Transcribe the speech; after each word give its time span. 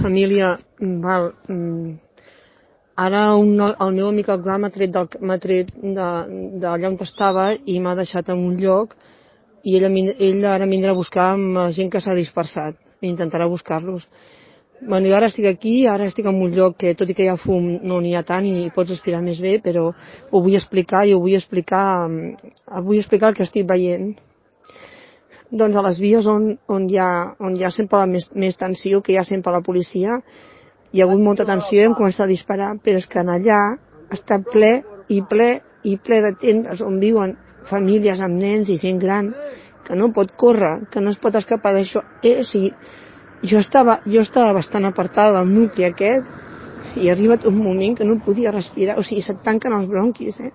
família, 0.00 0.56
val, 0.80 1.32
mm, 1.48 1.94
ara 2.96 3.34
un, 3.36 3.60
el 3.60 3.92
meu 3.94 4.08
amic 4.08 4.30
el 4.32 4.40
Glam 4.42 4.64
m'ha 4.64 4.70
tret, 4.72 4.92
del, 4.92 5.08
tret 5.42 5.74
de, 5.76 6.08
d'allà 6.62 6.92
on 6.92 6.96
estava 7.04 7.50
i 7.54 7.78
m'ha 7.80 7.94
deixat 7.98 8.30
en 8.32 8.40
un 8.48 8.56
lloc 8.60 8.96
i 9.64 9.76
ell, 9.76 9.98
ell 10.28 10.44
ara 10.46 10.68
vindrà 10.70 10.94
a 10.94 11.00
buscar 11.00 11.32
amb 11.34 11.56
la 11.58 11.70
gent 11.76 11.90
que 11.92 12.00
s'ha 12.00 12.14
dispersat 12.14 12.76
i 13.02 13.10
intentarà 13.10 13.48
buscar-los. 13.50 14.06
Bueno, 14.80 15.08
ara 15.16 15.28
estic 15.30 15.46
aquí, 15.48 15.86
ara 15.88 16.04
estic 16.04 16.26
en 16.28 16.36
un 16.42 16.52
lloc 16.52 16.76
que 16.80 16.94
tot 16.94 17.08
i 17.08 17.14
que 17.16 17.24
hi 17.24 17.30
ha 17.32 17.38
fum 17.40 17.78
no 17.82 18.00
n'hi 18.00 18.14
ha 18.16 18.22
tant 18.28 18.44
i 18.44 18.70
pots 18.74 18.92
respirar 18.92 19.22
més 19.24 19.40
bé, 19.40 19.56
però 19.64 19.88
ho 19.88 20.42
vull 20.42 20.56
explicar 20.56 21.06
i 21.06 21.14
ho 21.14 21.20
vull 21.20 21.36
explicar, 21.36 22.08
mm, 22.08 22.52
vull 22.84 23.00
explicar 23.00 23.32
el 23.32 23.38
que 23.38 23.46
estic 23.48 23.68
veient 23.68 24.14
doncs 25.50 25.76
a 25.76 25.84
les 25.86 25.98
vies 26.02 26.26
on, 26.26 26.50
on, 26.68 26.88
hi, 26.90 26.98
ha, 26.98 27.36
on 27.40 27.56
hi 27.56 27.64
ha 27.64 27.70
sempre 27.70 28.00
la 28.02 28.10
més, 28.10 28.26
més 28.34 28.56
tensió, 28.58 29.00
que 29.02 29.14
hi 29.14 29.18
ha 29.20 29.24
sempre 29.24 29.54
la 29.54 29.62
policia, 29.62 30.20
hi 30.92 31.00
ha 31.00 31.06
hagut 31.06 31.22
molta 31.22 31.46
tensió 31.46 31.80
i 31.80 31.86
hem 31.86 31.96
començat 31.98 32.26
a 32.26 32.30
disparar, 32.30 32.74
però 32.82 32.98
és 33.00 33.06
que 33.10 33.22
en 33.22 33.32
allà 33.32 33.60
està 34.14 34.40
ple 34.42 34.72
i 35.12 35.22
ple 35.28 35.50
i 35.86 35.96
ple 36.02 36.20
de 36.24 36.32
tendes 36.40 36.82
on 36.82 36.98
viuen 37.02 37.36
famílies 37.70 38.20
amb 38.22 38.38
nens 38.40 38.70
i 38.70 38.78
gent 38.80 38.98
gran 39.02 39.32
que 39.86 39.94
no 39.94 40.10
pot 40.14 40.32
córrer, 40.38 40.88
que 40.90 41.00
no 41.00 41.12
es 41.14 41.18
pot 41.22 41.34
escapar 41.38 41.72
d'això. 41.76 42.02
Eh, 42.26 42.40
o 42.42 42.46
sigui, 42.46 42.72
jo 43.46 43.60
estava, 43.62 44.00
jo 44.06 44.22
estava 44.24 44.54
bastant 44.56 44.88
apartada 44.88 45.38
del 45.38 45.52
nucli 45.52 45.86
aquest 45.86 46.96
i 46.98 47.08
ha 47.08 47.14
arribat 47.14 47.46
un 47.46 47.58
moment 47.60 47.94
que 47.98 48.06
no 48.06 48.18
podia 48.24 48.54
respirar, 48.54 48.98
o 48.98 49.04
sigui, 49.06 49.22
se't 49.22 49.44
tanquen 49.46 49.74
els 49.76 49.86
bronquis, 49.90 50.40
eh? 50.42 50.52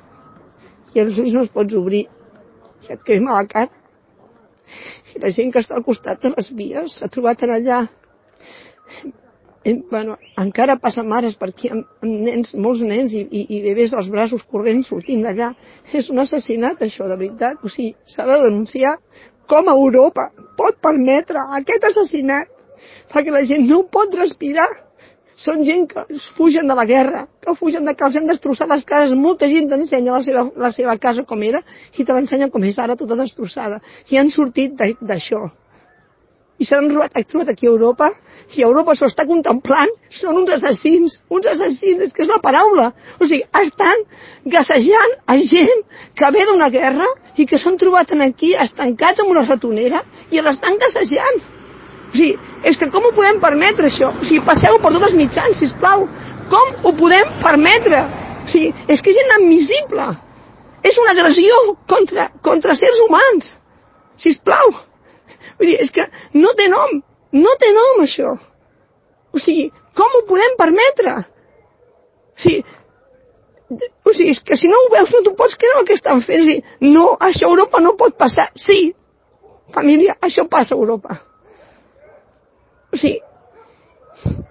I 0.91 1.03
els 1.05 1.19
ulls 1.21 1.31
no 1.31 1.45
els 1.45 1.53
pots 1.53 1.77
obrir. 1.79 2.07
I 2.83 2.95
et 2.95 3.03
crema 3.07 3.37
la 3.37 3.47
cara 3.47 3.80
i 5.15 5.23
la 5.23 5.31
gent 5.35 5.51
que 5.53 5.63
està 5.63 5.77
al 5.77 5.85
costat 5.87 6.21
de 6.23 6.33
les 6.35 6.51
vies 6.57 6.99
s'ha 6.99 7.09
trobat 7.11 7.43
en 7.45 7.55
allà. 7.57 7.81
I, 9.61 9.75
bueno, 9.91 10.15
encara 10.41 10.79
passa 10.81 11.03
mares 11.05 11.35
per 11.37 11.51
aquí 11.51 11.69
amb, 11.69 11.85
amb 12.01 12.23
nens, 12.25 12.55
molts 12.57 12.81
nens 12.81 13.13
i, 13.13 13.21
i, 13.21 13.43
i 13.57 13.59
bebès 13.65 13.93
als 13.93 14.09
braços 14.09 14.41
corrents 14.49 14.89
sortint 14.89 15.21
d'allà. 15.27 15.51
És 15.93 16.09
un 16.09 16.23
assassinat, 16.23 16.81
això, 16.81 17.05
de 17.09 17.17
veritat. 17.19 17.61
O 17.61 17.69
sigui, 17.69 17.93
s'ha 18.09 18.25
de 18.29 18.39
denunciar 18.47 18.95
com 19.51 19.69
Europa 19.69 20.29
pot 20.57 20.77
permetre 20.81 21.41
aquest 21.59 21.85
assassinat 21.91 22.49
perquè 23.11 23.33
la 23.33 23.43
gent 23.45 23.67
no 23.67 23.83
pot 23.91 24.13
respirar 24.17 24.69
són 25.41 25.63
gent 25.65 25.87
que 25.89 26.03
fugen 26.37 26.69
de 26.69 26.75
la 26.77 26.85
guerra, 26.85 27.25
que 27.41 27.55
fugen 27.57 27.87
de 27.87 27.95
que 27.97 28.05
els 28.05 28.17
han 28.19 28.27
destrossat 28.29 28.69
les 28.69 28.83
cases. 28.85 29.15
Molta 29.17 29.49
gent 29.49 29.69
t'ensenya 29.71 30.17
la, 30.17 30.21
seva, 30.25 30.45
la 30.65 30.71
seva 30.75 30.97
casa 31.01 31.25
com 31.27 31.41
era 31.47 31.63
i 31.97 32.05
te 32.05 32.13
l'ensenya 32.13 32.51
com 32.53 32.63
és 32.67 32.77
ara 32.79 32.97
tota 32.99 33.17
destrossada. 33.19 33.81
I 34.09 34.21
han 34.21 34.29
sortit 34.33 34.77
d'això. 34.77 35.47
I 36.61 36.65
s'han 36.69 36.91
robat, 36.91 37.15
trobat 37.29 37.49
aquí 37.49 37.65
a 37.65 37.71
Europa 37.71 38.11
i 38.53 38.61
Europa 38.61 38.93
s'ho 38.97 39.07
està 39.09 39.25
contemplant. 39.25 39.89
Són 40.13 40.37
uns 40.43 40.51
assassins, 40.57 41.15
uns 41.33 41.47
assassins, 41.49 42.03
és 42.05 42.13
que 42.13 42.21
és 42.21 42.29
la 42.29 42.37
paraula. 42.43 42.91
O 43.17 43.25
sigui, 43.25 43.41
estan 43.63 44.03
gassejant 44.53 45.15
a 45.25 45.39
gent 45.53 45.81
que 46.19 46.29
ve 46.35 46.45
d'una 46.49 46.69
guerra 46.69 47.07
i 47.41 47.47
que 47.49 47.57
s'han 47.57 47.79
trobat 47.81 48.13
aquí 48.27 48.53
estancats 48.67 49.23
en 49.23 49.33
una 49.33 49.47
ratonera 49.47 50.03
i 50.29 50.43
l'estan 50.43 50.77
gassejant. 50.77 51.41
Sigui, 52.21 52.37
és 52.69 52.77
que 52.77 52.89
com 52.93 53.05
ho 53.07 53.13
podem 53.17 53.39
permetre, 53.41 53.89
això? 53.89 54.11
O 54.13 54.25
sigui, 54.27 54.43
passeu 54.45 54.77
per 54.81 54.91
tots 54.93 55.07
els 55.07 55.17
mitjans, 55.17 55.57
si 55.57 55.69
plau. 55.81 56.05
Com 56.51 56.85
ho 56.85 56.91
podem 56.97 57.31
permetre? 57.41 58.01
O 58.43 58.49
sigui, 58.51 58.69
és 58.91 59.01
que 59.01 59.13
és 59.13 59.21
inadmissible. 59.23 60.05
És 60.85 60.97
una 61.01 61.15
agressió 61.15 61.57
contra, 61.89 62.27
contra 62.45 62.75
sers 62.77 62.99
humans. 63.05 63.55
Si 64.21 64.35
plau. 64.45 64.73
Vull 65.57 65.71
dir, 65.71 65.79
és 65.81 65.93
que 65.93 66.05
no 66.37 66.53
té 66.57 66.67
nom. 66.69 66.99
No 67.41 67.55
té 67.57 67.71
nom, 67.73 68.03
això. 68.05 68.35
O 69.31 69.41
sigui, 69.41 69.71
com 69.97 70.19
ho 70.19 70.21
podem 70.29 70.55
permetre? 70.59 71.15
O 72.35 72.43
sigui, 72.43 72.61
o 73.71 74.13
sigui, 74.13 74.35
és 74.35 74.43
que 74.45 74.59
si 74.59 74.69
no 74.69 74.77
ho 74.83 74.93
veus 74.93 75.13
no 75.15 75.23
t'ho 75.25 75.33
pots 75.39 75.57
creure 75.57 75.81
el 75.81 75.89
que 75.89 75.97
estan 75.97 76.21
fent. 76.27 76.45
O 76.45 76.49
sigui, 76.51 76.93
no, 76.93 77.09
això 77.31 77.49
a 77.49 77.55
Europa 77.55 77.81
no 77.81 77.97
pot 77.97 78.19
passar. 78.19 78.51
Sí, 78.67 78.91
família, 79.73 80.19
això 80.21 80.45
passa 80.51 80.75
a 80.75 80.81
Europa. 80.81 81.21
O 82.91 82.99
sigui, 82.99 83.19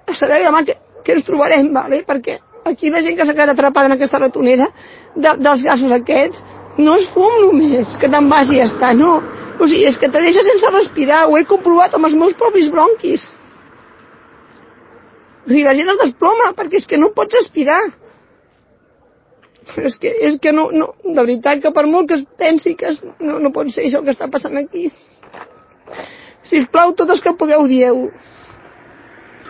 a 0.06 0.14
saber 0.18 0.40
demà 0.44 0.62
què, 0.66 0.76
què 1.04 1.16
ens 1.16 1.26
trobarem, 1.26 1.72
vale? 1.74 2.02
perquè 2.08 2.38
aquí 2.70 2.90
la 2.92 3.02
gent 3.04 3.16
que 3.18 3.26
s'ha 3.26 3.34
quedat 3.34 3.54
atrapada 3.54 3.90
en 3.90 3.96
aquesta 3.96 4.20
ratonera 4.20 4.68
de, 5.14 5.34
dels 5.40 5.62
gasos 5.64 5.92
aquests 5.96 6.42
no 6.80 6.96
és 7.00 7.08
fum 7.14 7.36
només, 7.44 7.96
que 8.00 8.08
te'n 8.08 8.28
vas 8.30 8.50
i 8.50 8.60
ja 8.60 8.68
està, 8.68 8.92
no. 8.96 9.18
O 9.60 9.66
sigui, 9.68 9.84
és 9.88 9.98
que 10.00 10.08
te 10.08 10.22
deixa 10.24 10.44
sense 10.46 10.72
respirar, 10.72 11.26
ho 11.28 11.36
he 11.36 11.44
comprovat 11.48 11.96
amb 11.96 12.08
els 12.08 12.16
meus 12.16 12.36
propis 12.40 12.70
bronquis. 12.72 13.26
O 15.44 15.50
sigui, 15.50 15.64
la 15.66 15.74
gent 15.76 15.92
es 15.92 16.00
desploma 16.04 16.52
perquè 16.56 16.80
és 16.80 16.88
que 16.88 17.00
no 17.00 17.12
pots 17.16 17.36
respirar. 17.36 17.80
Però 19.70 19.86
és 19.90 19.98
que, 20.00 20.10
és 20.30 20.38
que 20.42 20.52
no, 20.56 20.68
no, 20.72 20.92
de 21.04 21.20
veritat 21.20 21.60
que 21.62 21.72
per 21.74 21.84
molt 21.86 22.08
que 22.08 22.20
es 22.20 22.24
pensi 22.40 22.74
que 22.78 22.88
es, 22.94 23.02
no, 23.20 23.38
no 23.42 23.52
pot 23.54 23.68
ser 23.74 23.84
això 23.86 24.00
que 24.06 24.14
està 24.14 24.30
passant 24.32 24.56
aquí. 24.58 24.88
Si 26.50 26.58
us 26.58 26.66
plau, 26.74 26.90
tots 26.98 27.14
els 27.14 27.20
que 27.22 27.36
pugueu, 27.38 27.68
dieu 27.70 28.08